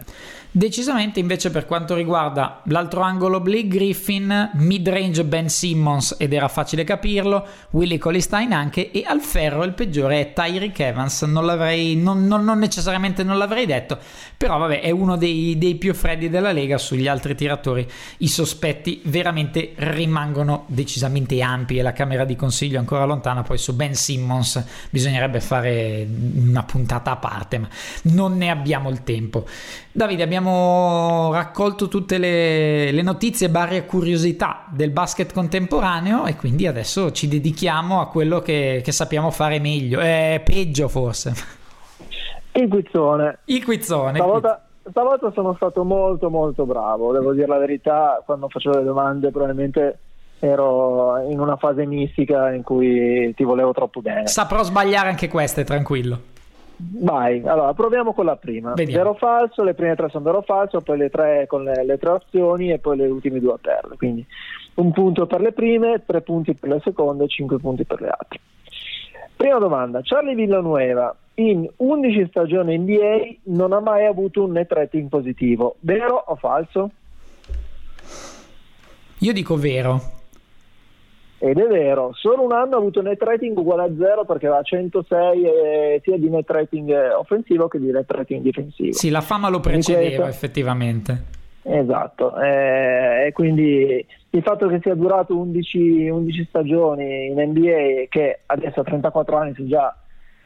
[0.56, 6.84] Decisamente invece per quanto riguarda l'altro angolo Blake Griffin, mid-range Ben Simmons ed era facile
[6.84, 12.28] capirlo, Willie Colistein anche e al ferro il peggiore è Tyreek Evans, non l'avrei, non,
[12.28, 13.98] non- non necessariamente non l'avrei detto,
[14.36, 17.84] però vabbè è uno dei, dei più freddi della Lega, sugli altri tiratori
[18.18, 23.58] i sospetti veramente rimangono decisamente ampi e la camera di consiglio è ancora lontana, poi
[23.58, 27.68] su Ben Simmons bisognerebbe fare una puntata a parte, ma
[28.02, 29.44] non ne abbiamo il tempo.
[29.96, 37.12] Davide, abbiamo raccolto tutte le, le notizie barre curiosità del basket contemporaneo e quindi adesso
[37.12, 41.32] ci dedichiamo a quello che, che sappiamo fare meglio, eh, peggio forse.
[42.54, 43.38] Il quizzone.
[43.44, 44.18] Il quizzone.
[44.18, 49.30] Stavolta, stavolta sono stato molto molto bravo, devo dire la verità, quando facevo le domande
[49.30, 49.98] probabilmente
[50.40, 54.26] ero in una fase mistica in cui ti volevo troppo bene.
[54.26, 56.32] Saprò sbagliare anche queste, tranquillo.
[56.92, 58.74] Vai, allora proviamo con la prima.
[58.74, 59.02] Vediamo.
[59.02, 61.84] Vero o falso, le prime tre sono vero o falso, poi le tre con le,
[61.84, 63.96] le tre opzioni e poi le ultime due a perle.
[63.96, 64.24] Quindi
[64.74, 68.40] un punto per le prime, tre punti per le seconde, cinque punti per le altre.
[69.36, 75.08] Prima domanda, Charlie Villanueva in 11 stagioni NBA non ha mai avuto un net rating
[75.08, 76.90] positivo, vero o falso?
[79.18, 80.22] Io dico vero.
[81.44, 84.62] Ed è vero, solo un anno ha avuto net rating uguale a zero perché aveva
[84.62, 88.94] 106 eh, sia di net rating eh, offensivo che di net rating difensivo.
[88.94, 91.22] Sì, la fama lo precedeva effettivamente.
[91.60, 98.40] Esatto, eh, e quindi il fatto che sia durato 11, 11 stagioni in NBA, che
[98.46, 99.96] adesso a 34 anni sia già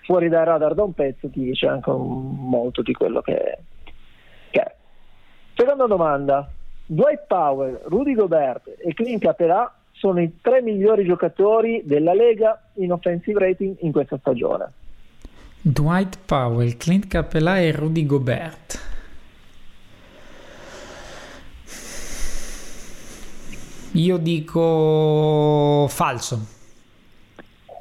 [0.03, 3.59] fuori dai radar da un pezzo, ti dice anche molto di quello che,
[4.51, 4.75] che è.
[5.55, 6.51] Seconda domanda,
[6.87, 12.93] Dwight Powell, Rudy Gobert e Clint Capela sono i tre migliori giocatori della Lega in
[12.93, 14.73] offensive rating in questa stagione.
[15.61, 18.87] Dwight Powell, Clint Capella e Rudy Gobert.
[23.93, 26.57] Io dico falso.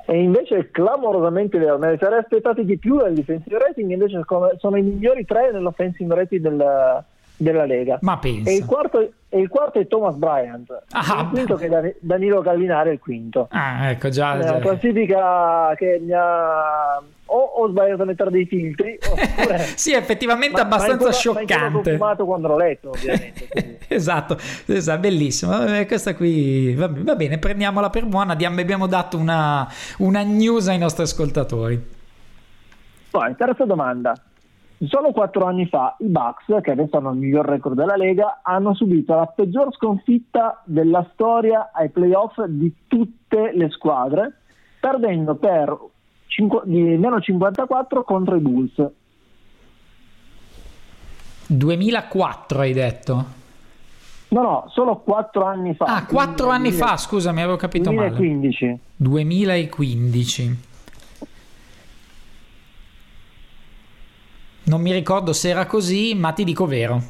[0.08, 4.22] E invece clamorosamente vero, me ne sarei aspettati di più dal defensive rating, invece
[4.58, 7.04] sono i migliori tre nell'offensive rating del-
[7.38, 8.00] della Lega.
[8.02, 8.50] Ma pensa.
[8.50, 11.94] E il quarto, e il quarto è Thomas Bryant, Ah, il quinto che è Dan-
[12.00, 13.48] Danilo Gallinari è il quinto.
[13.52, 14.34] Ah, ecco già.
[14.34, 14.58] Una già.
[14.60, 20.68] classifica che mi ha o ho sbagliato a mettere dei filtri oppure Sì, effettivamente Ma-
[20.68, 21.72] ma abbastanza ma scioccante.
[21.74, 23.76] consumato quando l'ho letto ovviamente.
[23.90, 25.52] Esatto, esatto, bellissimo.
[25.58, 28.34] Vabbè, Questa qui va, va bene, prendiamola per buona.
[28.34, 29.66] Abbiamo dato una,
[30.00, 31.96] una news ai nostri ascoltatori.
[33.10, 34.14] Poi, terza domanda.
[34.80, 38.76] Solo quattro anni fa i Bucks, che adesso hanno il miglior record della Lega, hanno
[38.76, 44.34] subito la peggior sconfitta della storia ai playoff di tutte le squadre,
[44.80, 45.76] perdendo per
[46.28, 48.92] cinqu- di meno 54 contro i Bulls.
[51.48, 53.26] 2004 hai detto?
[54.30, 55.86] No, no, solo quattro anni fa.
[55.86, 58.10] Ah, quattro anni fa, scusami, avevo capito male.
[58.98, 60.66] 2015.
[64.68, 67.02] Non mi ricordo se era così, ma ti dico vero.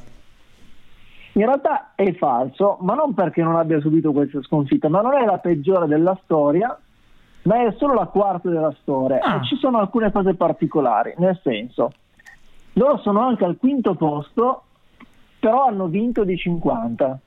[1.33, 5.25] In realtà è falso, ma non perché non abbia subito questa sconfitta, ma non è
[5.25, 6.77] la peggiore della storia,
[7.43, 9.19] ma è solo la quarta della storia.
[9.21, 9.35] Ah.
[9.37, 11.91] E ci sono alcune cose particolari, nel senso,
[12.73, 14.63] loro sono anche al quinto posto,
[15.39, 17.19] però hanno vinto di 50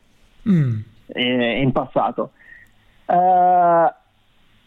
[0.48, 0.78] Mm.
[1.08, 2.30] eh, in passato.
[3.04, 3.94] Eh,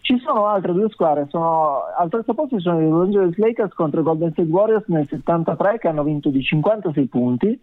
[0.04, 3.74] ci sono altre due squadre, sono, al terzo posto ci sono i Los Angeles Lakers
[3.74, 7.58] contro i Golden State Warriors nel 73 che hanno vinto di 56 punti,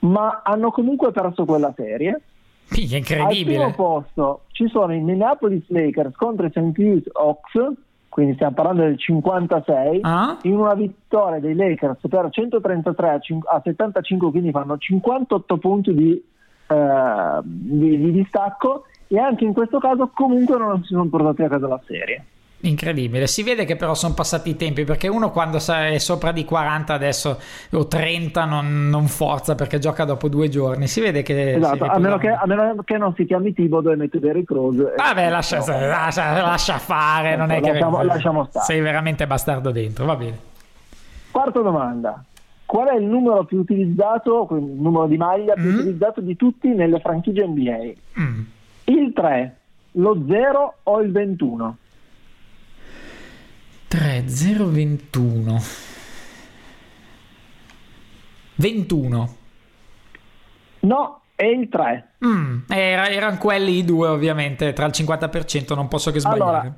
[0.00, 2.20] ma hanno comunque perso quella serie.
[2.70, 3.72] Minchia, Al primo incredibile.
[3.74, 6.76] posto ci sono i Minneapolis Lakers contro i St.
[6.78, 7.72] Louis Hawks,
[8.08, 10.38] quindi stiamo parlando del 56, Ah?
[10.42, 15.94] in una vittoria dei Lakers per 133 a, cin- a 75, quindi fanno 58 punti
[15.94, 16.24] di,
[16.68, 21.48] eh, di- di distacco e anche in questo caso comunque non si sono portati a
[21.48, 22.24] casa la serie.
[22.64, 23.26] Incredibile.
[23.26, 26.94] Si vede che però sono passati i tempi perché uno quando è sopra di 40
[26.94, 27.38] adesso
[27.72, 30.86] o 30 non, non forza perché gioca dopo due giorni.
[30.86, 31.56] Si vede che.
[31.56, 34.94] Esatto, a meno, che, a meno che non si chiami Tibodo e mette Derrick Rose.
[34.96, 35.86] Vabbè, lascia, No.
[35.86, 37.36] lascia- lascia fare.
[37.36, 38.64] Non è che Lasciamo- lasciamo stare.
[38.64, 40.06] sei veramente bastardo dentro.
[40.06, 40.38] Va bene.
[41.30, 42.24] Quarta domanda.
[42.64, 45.74] Qual è il numero più utilizzato, il numero di maglia più Mm.
[45.80, 47.92] utilizzato di tutti nelle franchigie NBA?
[48.22, 48.40] Mm.
[48.84, 49.56] Il 3,
[49.92, 51.76] lo 0 o il 21?
[53.88, 55.60] 3, 0, 21.
[58.56, 59.36] 21.
[60.80, 62.08] No, è il 3.
[62.26, 64.72] Mm, era- erano quelli i due, ovviamente.
[64.72, 66.42] Tra il 50% non posso che sbagliare.
[66.42, 66.74] Allora,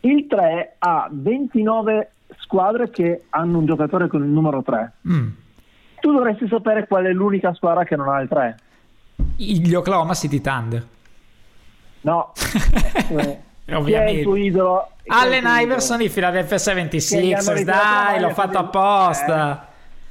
[0.00, 4.92] il 3 ha 29 squadre che hanno un giocatore con il numero 3.
[5.08, 5.28] Mm.
[6.00, 8.56] Tu dovresti sapere qual è l'unica squadra che non ha il 3.
[9.36, 10.86] Gli Oklahoma City Thunder.
[12.02, 12.32] No.
[13.68, 14.12] Eh, Chi è Ovviamente.
[14.20, 14.88] il tuo idolo?
[15.08, 15.44] Allen?
[15.46, 16.72] Iverson di Philadelphia Che
[17.20, 17.52] gli hanno 76ers.
[17.54, 19.68] ritirato la Dai, l'ho fatto apposta.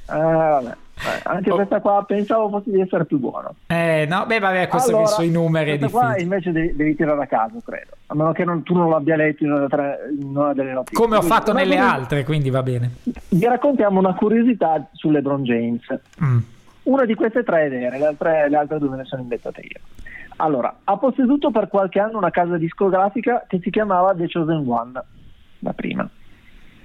[0.08, 0.70] Eh, vabbè.
[0.70, 1.54] Eh, anche Oh.
[1.56, 3.54] questa qua pensavo fossi di essere più buono.
[3.66, 7.20] Eh, no, beh, vabbè, questo Allora, che sui numeri questa qua invece devi, devi tirare
[7.22, 7.90] a caso, credo.
[8.06, 10.96] A meno che non- tu non l'abbia letto in una, tre- in una delle notizie.
[10.96, 12.90] Come ho Quindi, fatto una nelle altre, quindi va bene.
[13.30, 15.84] Vi raccontiamo una curiosità su LeBron James.
[16.22, 16.38] Mm.
[16.84, 19.60] Una di queste tre è vera, le altre, le altre due me ne sono inventate
[19.62, 19.80] io.
[20.40, 25.02] Allora, ha posseduto per qualche anno una casa discografica che si chiamava The Chosen One,
[25.60, 26.08] la prima.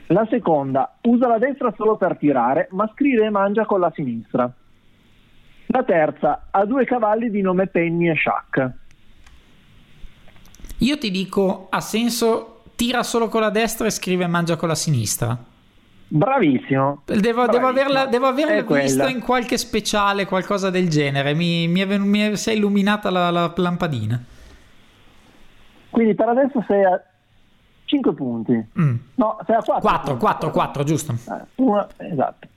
[0.08, 4.52] La seconda, usa la destra solo per tirare, ma scrive e mangia con la sinistra.
[5.68, 8.72] La terza, ha due cavalli di nome Penny e Shaq.
[10.80, 14.68] Io ti dico, ha senso, tira solo con la destra e scrive e mangia con
[14.68, 15.38] la sinistra.
[16.16, 17.02] Bravissimo.
[17.06, 18.84] Devo, devo averla, devo averla È quella.
[18.84, 21.34] vista in qualche speciale, qualcosa del genere.
[21.34, 24.22] Mi, mi è, mi è- si è illuminata la, la lampadina.
[25.90, 27.02] Quindi per adesso sei a
[27.86, 28.64] 5 punti.
[28.80, 28.96] Mm.
[29.16, 29.82] No, sei a 4.
[29.82, 31.16] 4, 4, 4, giusto.
[31.98, 32.48] esatto.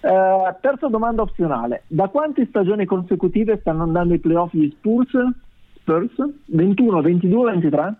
[0.00, 1.84] Eh, terza domanda opzionale.
[1.86, 5.12] Da quante stagioni consecutive stanno andando i playoff gli Spurs?
[5.76, 6.10] Spurs?
[6.46, 7.94] 21, 22, 23?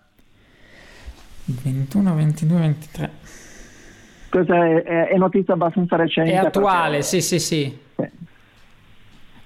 [1.44, 3.10] 21, 22, 23.
[4.32, 6.32] Questa è, è- è notizia abbastanza recente.
[6.32, 7.78] È attuale, perché- sì, sì, sì.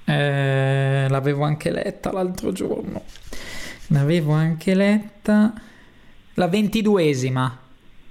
[0.09, 3.03] Eh, l'avevo anche letta l'altro giorno.
[3.89, 5.53] L'avevo anche letta.
[6.35, 7.59] La ventiduesima.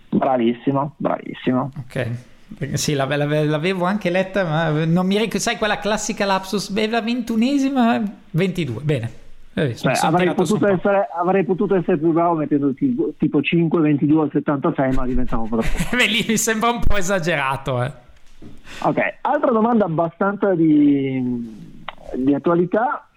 [0.10, 1.72] Bravissimo, bravissimo.
[1.80, 2.10] Ok.
[2.74, 5.40] Sì, l'ave- l'ave- l'avevo anche letta, ma non mi ricordo.
[5.40, 6.70] Sai quella classica lapsus?
[6.70, 8.02] Beh, la ventunesima,
[8.32, 8.82] 22.
[8.84, 9.12] Bene.
[9.58, 10.74] Eh, Cioè, avrei, potuto po'.
[10.74, 15.46] essere, avrei potuto essere più bravo mettendo tipo, tipo 5, 22 al 76, ma diventavo
[15.48, 15.64] troppo.
[15.96, 17.82] Beh, lì mi sembra un po' esagerato.
[17.82, 17.92] Eh.
[18.82, 21.80] Ok, altra domanda abbastanza di,
[22.16, 23.08] di attualità.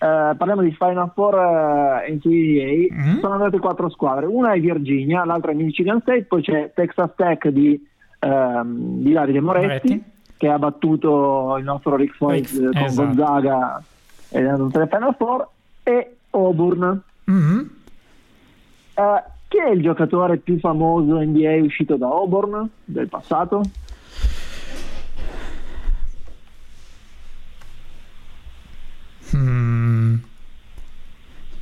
[0.00, 2.94] Eh, parliamo di Final Four eh, NCAA.
[2.96, 3.18] Mhm.
[3.20, 4.26] Sono andate quattro squadre.
[4.26, 7.84] Una è Virginia, l'altra è Michigan State, poi c'è Texas Tech di,
[8.20, 10.02] ehm, di Davide Moretti, Moretti.
[10.36, 13.06] che ha battuto il nostro Rick Rick- eh, con esatto.
[13.08, 13.82] Gonzaga
[14.30, 15.48] ed è andato alle Final Four,
[15.88, 17.02] e Auburn.
[17.24, 17.70] Mhm.
[18.94, 23.62] Eh, chi è il giocatore più famoso NBA uscito da Auburn del passato?
[29.34, 30.16] Mm.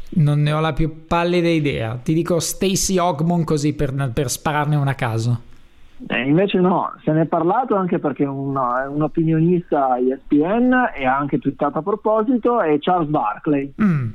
[0.08, 1.96] Non ne ho la più pallida idea.
[2.02, 5.45] Ti dico Stacy Ogmon così per, per spararne una a caso.
[6.08, 11.06] Eh, invece no, se ne è parlato anche perché una- è un opinionista ESPN e
[11.06, 14.08] ha anche twittato a proposito, è Charles Barkley, Mm.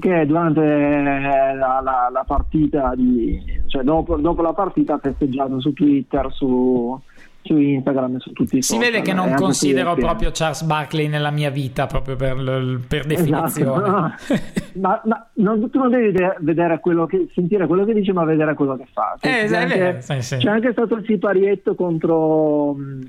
[0.00, 5.60] che durante eh, la, la- la partita, di, cioè dopo, dopo la partita ha festeggiato
[5.60, 7.00] su Twitter, su,
[7.44, 8.90] su Instagram e su tutti i Si social.
[8.90, 12.36] vede che non su considero proprio Charles Barkley nella mia vita, proprio per,
[12.88, 14.14] per definizione.
[14.18, 14.40] Esatto,
[14.80, 18.54] ma, ma non- tu non devi vedere- quello che, sentire quello che dice, ma vedere
[18.54, 19.16] quello che fa.
[19.20, 20.36] Eh, C'è anche- sì, sì.
[20.38, 23.00] C'è anche stato il siparietto contro mh,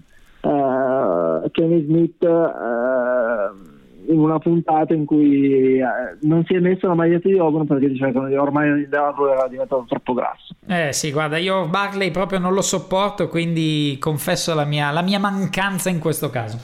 [0.42, 3.74] eh, Kenny Smith eh,
[4.08, 5.84] in una puntata in cui eh,
[6.22, 9.86] non si è messo la maglietta di Auburn perché diceva che ormai Auburn era diventato
[9.88, 10.54] troppo grasso.
[10.68, 15.20] Eh sì, guarda, io Barkley proprio non lo sopporto, quindi confesso la mia, la mia
[15.20, 16.58] mancanza in questo caso.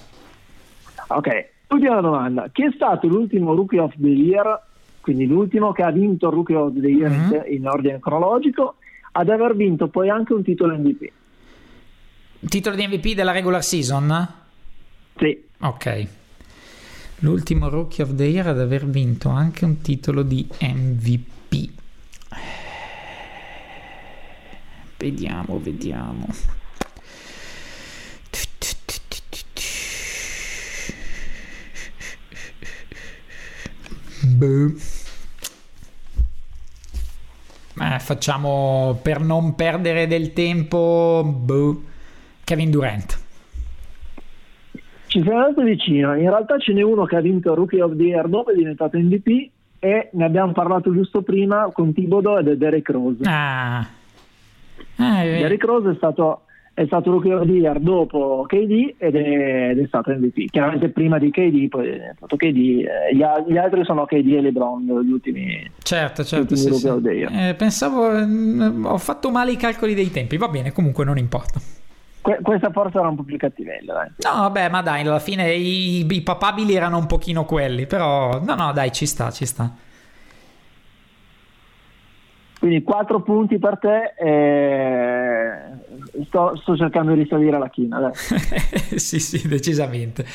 [1.08, 2.50] Ok, ultima domanda.
[2.52, 4.62] Chi è stato l'ultimo Rookie of the Year,
[5.02, 7.54] quindi l'ultimo che ha vinto il Rookie of the Year in- Mhm.
[7.54, 8.76] in, ordine cronologico,
[9.14, 11.12] ad aver vinto poi anche un titolo MVP?
[12.48, 14.28] Titolo di MVP della regular season?
[15.18, 15.44] Sì.
[15.60, 16.08] Ok.
[17.24, 21.70] L'ultimo rookie of the year ad aver vinto anche un titolo di MVP.
[24.98, 26.28] Vediamo, vediamo.
[34.22, 34.74] Boh.
[37.80, 41.24] Eh, facciamo per non perdere del tempo.
[41.24, 41.84] Boh.
[42.44, 43.21] Kevin Durant.
[45.12, 48.04] Ci siamo andati vicino, in realtà ce n'è uno che ha vinto Rookie of the
[48.04, 52.56] Year dopo è diventato MVP e ne abbiamo parlato giusto prima con Thibodeau ed è
[52.56, 53.18] Derek Rose.
[53.24, 53.86] Ah.
[54.96, 56.44] Eh, Derrick Rose è stato,
[56.74, 60.50] è stato Rookie of the Year dopo KD ed è, ed è stato MVP.
[60.50, 62.46] Chiaramente prima di KD, poi è stato KD.
[62.46, 65.70] eh, Gli, gli altri sono KD e LeBron, gli ultimi.
[65.84, 66.54] Certo, certo.
[66.54, 67.38] Ultimi Sì, sì.
[67.38, 70.38] Eh, pensavo, mm, ho fatto male i calcoli dei tempi.
[70.38, 71.60] Va bene, comunque non importa.
[72.22, 74.10] Que- questa forse era un po' più cattivella, dai.
[74.32, 77.88] No, vabbè, ma dai, alla fine i, i papabili erano un pochino quelli.
[77.88, 79.72] Però, no, no, dai, ci sta, ci sta.
[82.60, 85.52] Quindi 4 punti per te e
[86.28, 88.12] sto, sto cercando di risalire la china.
[88.92, 90.26] Sì, sì, decisamente.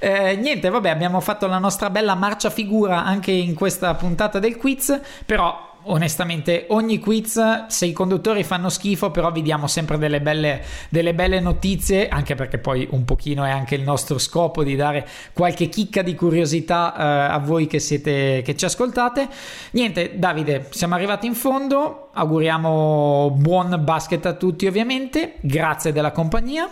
[0.00, 4.56] Eh, niente, vabbè, abbiamo fatto la nostra bella marcia figura anche in questa puntata del
[4.56, 10.20] quiz, però onestamente ogni quiz, se i conduttori fanno schifo, però vi diamo sempre delle
[10.20, 14.76] belle, delle belle notizie, anche perché poi un pochino è anche il nostro scopo di
[14.76, 19.28] dare qualche chicca di curiosità eh, a voi che siete che ci ascoltate.
[19.72, 26.68] Niente, Davide, siamo arrivati in fondo, auguriamo buon basket a tutti ovviamente, grazie della compagnia.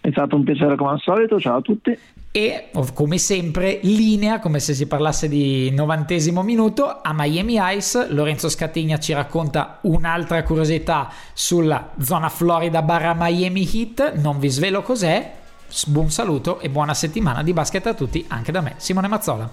[0.00, 1.98] È stato un piacere come al solito, ciao a tutti.
[2.32, 8.06] E come sempre, linea, come se si parlasse di novantesimo minuto, a Miami Ice.
[8.08, 14.14] Lorenzo Scatigna ci racconta un'altra curiosità sulla zona Florida barra Miami Heat.
[14.14, 15.38] Non vi svelo cos'è.
[15.86, 19.50] Buon saluto e buona settimana di basket a tutti, anche da me, Simone Mazzola.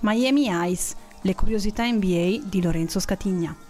[0.00, 3.65] Miami Ice, le curiosità NBA di Lorenzo Scatigna.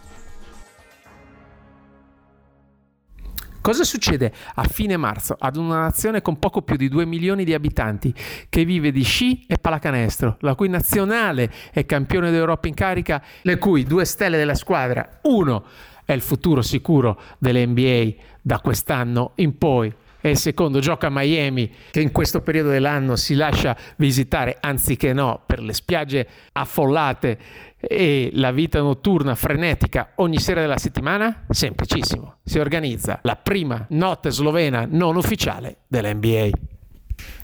[3.67, 7.53] Cosa succede a fine marzo ad una nazione con poco più di 2 milioni di
[7.53, 8.15] abitanti
[8.49, 13.59] che vive di sci e pallacanestro, la cui nazionale è campione d'Europa in carica, le
[13.59, 15.65] cui due stelle della squadra, uno
[16.05, 21.69] è il futuro sicuro dell'NBA da quest'anno in poi e il secondo gioca a Miami
[21.91, 27.39] che in questo periodo dell'anno si lascia visitare anziché no per le spiagge affollate
[27.89, 31.45] e la vita notturna frenetica ogni sera della settimana?
[31.49, 36.49] Semplicissimo, si organizza la prima notte slovena non ufficiale dell'NBA.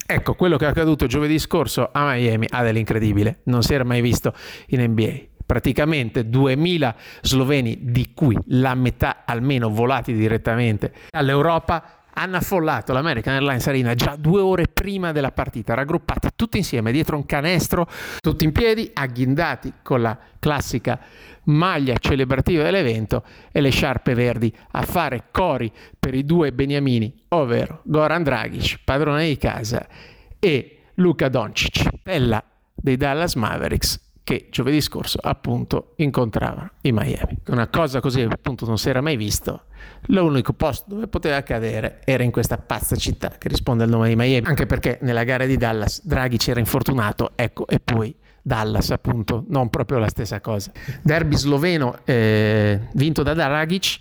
[0.04, 4.00] Ecco, quello che è accaduto giovedì scorso a Miami ha dell'incredibile, non si era mai
[4.00, 4.34] visto
[4.68, 12.92] in NBA praticamente 2000 sloveni, di cui la metà almeno volati direttamente all'Europa, hanno affollato
[12.92, 17.88] l'American Airlines Arena già due ore prima della partita, raggruppati tutti insieme dietro un canestro,
[18.20, 20.98] tutti in piedi, agghindati con la classica
[21.44, 27.80] maglia celebrativa dell'evento e le sciarpe verdi a fare cori per i due beniamini, ovvero
[27.84, 29.86] Goran Dragic, padrone di casa,
[30.38, 32.42] e Luca Doncic, bella
[32.74, 37.38] dei Dallas Mavericks che giovedì scorso appunto incontravano i Miami.
[37.48, 39.64] Una cosa così appunto non si era mai visto.
[40.06, 44.16] L'unico posto dove poteva accadere era in questa pazza città che risponde al nome di
[44.16, 49.44] Miami, anche perché nella gara di Dallas Draghi c'era infortunato, ecco, e poi Dallas appunto,
[49.48, 50.70] non proprio la stessa cosa.
[51.02, 53.98] Derby sloveno eh, vinto da Dragic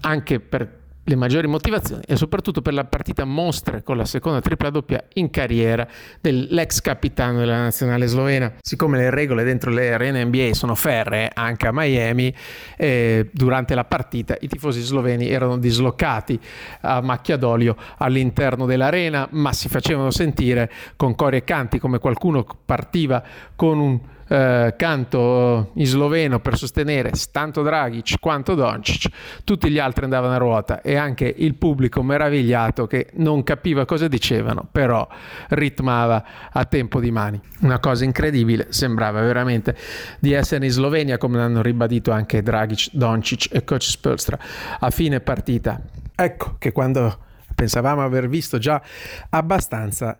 [0.00, 4.70] anche per le maggiori motivazioni e soprattutto per la partita mostra con la seconda tripla
[4.70, 5.86] doppia in carriera
[6.20, 8.52] dell'ex capitano della nazionale slovena.
[8.60, 12.34] Siccome le regole dentro le arene NBA sono ferree anche a Miami,
[12.76, 16.38] eh, durante la partita i tifosi sloveni erano dislocati
[16.80, 22.44] a macchia d'olio all'interno dell'arena, ma si facevano sentire con cori e canti come qualcuno
[22.64, 23.22] partiva
[23.54, 29.08] con un eh, canto in sloveno per sostenere tanto Dragic quanto Doncic,
[29.44, 34.08] tutti gli altri andavano a ruota e anche il pubblico meravigliato che non capiva cosa
[34.08, 35.06] dicevano, però
[35.50, 37.40] ritmava a tempo di mani.
[37.60, 39.76] Una cosa incredibile, sembrava veramente
[40.18, 44.38] di essere in Slovenia come hanno ribadito anche Dragic, Doncic e coach Spolstra
[44.78, 45.80] a fine partita.
[46.14, 47.18] Ecco che quando
[47.54, 48.82] pensavamo aver visto già
[49.30, 50.18] abbastanza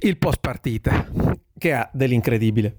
[0.00, 1.06] il post partita
[1.56, 2.76] che ha dell'incredibile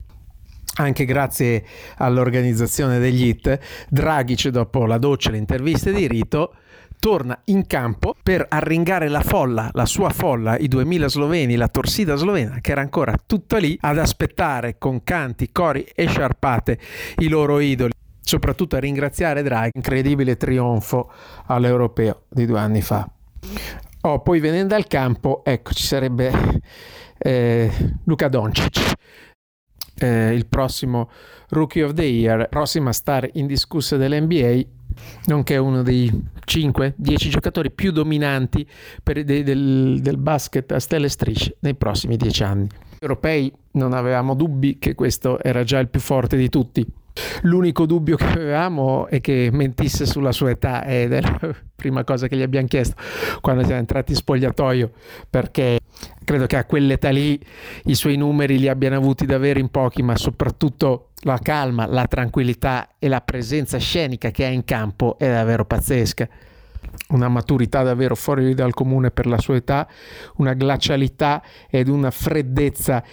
[0.75, 1.63] anche grazie
[1.97, 3.59] all'organizzazione degli hit,
[3.89, 6.55] Dragic dopo la doccia e le interviste di rito
[7.03, 12.15] torna in campo per arringare la folla, la sua folla, i 2000 sloveni, la torsida
[12.15, 16.79] slovena che era ancora tutta lì ad aspettare con canti, cori e sciarpate
[17.17, 17.91] i loro idoli.
[18.21, 21.11] Soprattutto a ringraziare Draghi, incredibile trionfo
[21.47, 23.05] all'europeo di due anni fa.
[24.05, 26.31] Oh, poi venendo al campo, ecco, ci sarebbe
[27.17, 27.69] eh,
[28.05, 28.93] Luca Doncic
[30.03, 31.09] eh, il prossimo
[31.49, 34.61] Rookie of the Year, prossima star indiscussa dell'NBA,
[35.25, 36.11] nonché uno dei
[36.45, 36.93] 5-10
[37.29, 38.67] giocatori più dominanti
[39.01, 42.67] per, de, del, del, basket a stelle e strisce nei prossimi 10 anni.
[42.99, 46.85] Europei non avevamo dubbi che questo era già il più forte di tutti.
[47.43, 52.27] L'unico dubbio che avevamo è che mentisse sulla sua età ed è la prima cosa
[52.27, 52.95] che gli abbiamo chiesto
[53.39, 54.91] quando siamo entrati in spogliatoio
[55.29, 55.77] perché
[56.23, 57.39] credo che a quell'età lì
[57.85, 62.95] i suoi numeri li abbiano avuti davvero in pochi ma soprattutto la calma, la tranquillità
[62.99, 66.27] e la presenza scenica che ha in campo è davvero pazzesca.
[67.09, 69.87] Una maturità davvero fuori dal comune per la sua età,
[70.37, 73.03] una glacialità ed una freddezza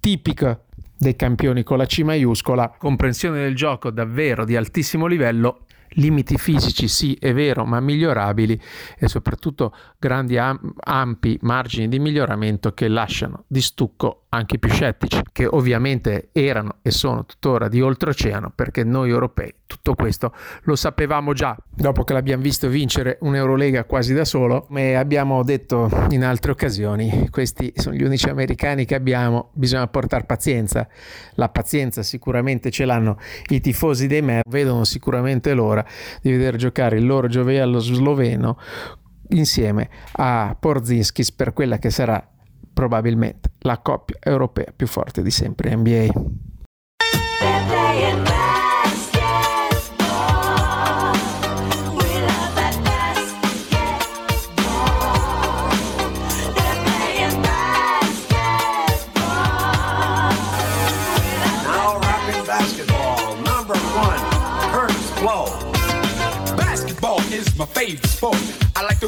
[0.00, 0.60] tipica
[0.96, 5.66] dei campioni con la C maiuscola, comprensione del gioco davvero di altissimo livello,
[5.98, 8.60] limiti fisici sì è vero ma migliorabili
[8.98, 14.70] e soprattutto grandi am- ampi margini di miglioramento che lasciano di stucco anche i più
[14.70, 20.76] scettici che ovviamente erano e sono tuttora di oltreoceano perché noi europei tutto questo lo
[20.76, 21.56] sapevamo già.
[21.68, 27.28] Dopo che l'abbiamo visto vincere un'Eurolega quasi da solo come abbiamo detto in altre occasioni
[27.30, 30.88] questi sono gli unici americani che abbiamo bisogna portare pazienza.
[31.34, 33.18] La pazienza sicuramente ce l'hanno
[33.48, 35.84] i tifosi dei Mer vedono sicuramente l'ora
[36.20, 38.58] di vedere giocare il loro gioiello sloveno
[39.30, 42.26] insieme a Porzinskis per quella che sarà
[42.72, 46.06] probabilmente la coppia europea più forte di sempre in NBA.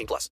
[0.00, 0.28] 18 plus.